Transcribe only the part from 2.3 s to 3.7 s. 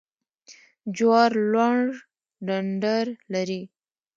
ډنډر لري